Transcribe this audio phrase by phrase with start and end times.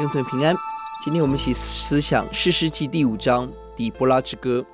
[0.00, 0.56] 愿存平安。
[1.04, 4.64] 今天我们一起思想士师记第五章底波拉之歌。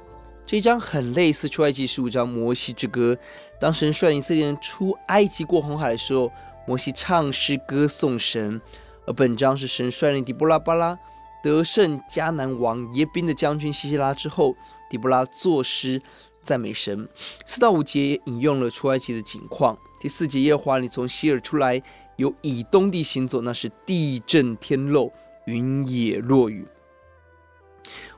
[0.46, 3.18] 这一章很类似出埃及十五章摩西之歌。
[3.60, 6.30] 当神率领以色列人出埃及过红海的时候，
[6.64, 8.60] 摩西唱诗歌颂神。
[9.04, 10.96] 而本章是神率领底波拉巴拉
[11.42, 14.54] 得胜迦南王耶宾的将军西西拉之后，
[14.88, 16.00] 底波拉作诗
[16.44, 17.08] 赞美神。
[17.44, 19.76] 四到五节引用了出埃及的景况。
[20.06, 21.82] 第四节，耶和华你从西尔出来。
[22.14, 25.10] 由以东地行走，那是地震天漏，
[25.46, 26.64] 云也落雨。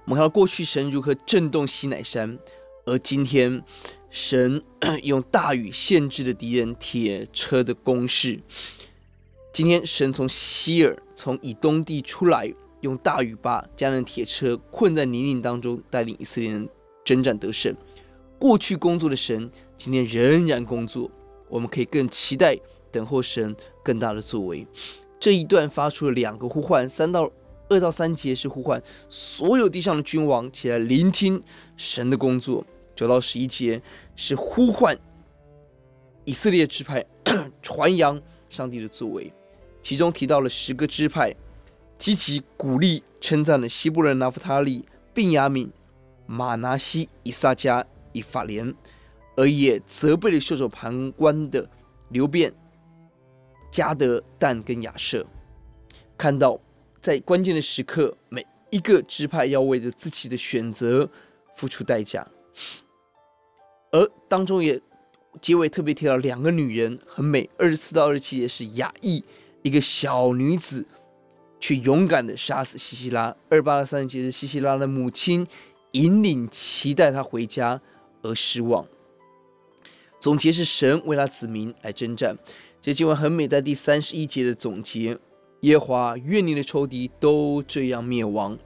[0.05, 2.39] 我们看到过去神如何震动西乃山，
[2.85, 3.65] 而今天
[4.11, 4.63] 神
[5.03, 8.39] 用大雨限制了敌人铁车的攻势。
[9.51, 16.69] 今天神从西尔，从以东地出来，用大雨把迦南铁车困在泥泞当中，带领以色列人
[17.03, 17.75] 征战得胜。
[18.39, 21.11] 过去工作的神，今天仍然工作，
[21.49, 22.59] 我们可以更期待。
[22.91, 23.55] 等候神
[23.85, 24.67] 更大的作为，
[25.21, 27.31] 这一段发出了两个呼唤：三到
[27.69, 31.43] 二到三节是呼唤所有地上的君王起来聆听
[31.77, 32.65] 神的工作；
[32.97, 33.83] 九到十一节
[34.17, 34.99] 是呼唤
[36.25, 37.05] 以色列支派
[37.61, 39.31] 传扬上帝的作为。
[39.83, 41.37] 其中提到了十个支派，
[41.99, 45.71] 积极鼓励称赞了西布伦、拿弗他利、并雅敏、
[46.27, 48.75] 马拿西、以萨迦、以法莲，
[49.39, 51.71] 而也责备了袖手旁观的
[52.09, 52.53] 流便。
[53.71, 55.25] 迦得、但跟亚瑟，
[56.17, 56.59] 看到
[57.01, 61.09] 在关键的时刻，每一个支派要为着自己的选择
[61.55, 62.27] 付出代价。
[63.93, 64.81] 而当中也
[65.41, 69.23] 结尾特别提到两个女人很美，二十四到二十七节是雅意，
[69.63, 70.85] 一个小女子，
[71.61, 73.37] 却勇敢的杀死西西拉。
[73.51, 75.47] 二八到三十节是西西拉的母亲
[75.93, 77.81] 引领期待她回家
[78.23, 78.85] 而失望。
[80.21, 82.37] 总结是神为他子民来征战。
[82.81, 85.19] 这经文很美，在第三十一节的总结：
[85.61, 88.57] 耶和华愿你的仇敌都这样灭亡，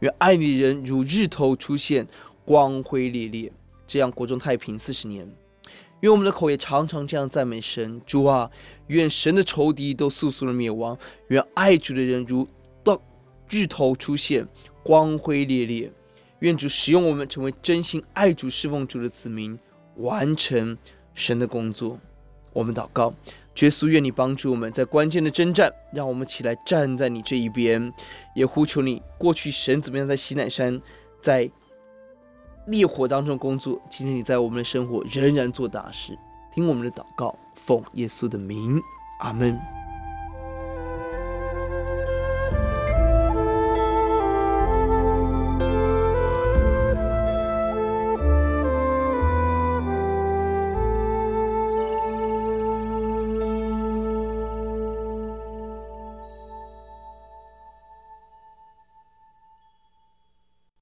[0.00, 2.06] 愿爱你的人如日头出现，
[2.44, 3.52] 光辉烈烈，
[3.86, 5.26] 这样国中太平四十年。
[6.00, 8.50] 愿我们的口也常常这样赞美神：主啊，
[8.88, 10.98] 愿神的仇敌都速速的灭亡，
[11.28, 12.46] 愿爱主的人如
[12.82, 13.00] 到
[13.48, 14.46] 日头出现，
[14.82, 15.92] 光辉烈烈。
[16.40, 19.56] 愿主使用我们，成为真心爱主、侍奉主的子民，
[19.98, 20.76] 完成
[21.14, 21.98] 神的工作。
[22.52, 23.14] 我们祷告。
[23.60, 27.92] 耶稣，愿你帮助我们在关键的征战，让我们起来站在你这一边，
[28.34, 29.02] 也呼求你。
[29.18, 30.80] 过去神怎么样在西乃山，
[31.20, 31.50] 在
[32.66, 36.18] 烈火当中工作，今天你在我们的生活仍然做大事。
[36.50, 38.80] 听我们的祷告，奉耶稣的名，
[39.20, 39.81] 阿门。